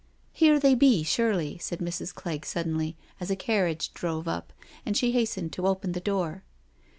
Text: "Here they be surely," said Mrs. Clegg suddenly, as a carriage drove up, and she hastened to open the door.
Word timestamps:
"Here 0.41 0.59
they 0.59 0.73
be 0.73 1.03
surely," 1.03 1.59
said 1.59 1.77
Mrs. 1.77 2.11
Clegg 2.11 2.43
suddenly, 2.43 2.97
as 3.19 3.29
a 3.29 3.35
carriage 3.35 3.93
drove 3.93 4.27
up, 4.27 4.51
and 4.83 4.97
she 4.97 5.11
hastened 5.11 5.53
to 5.53 5.67
open 5.67 5.91
the 5.91 5.99
door. 6.01 6.43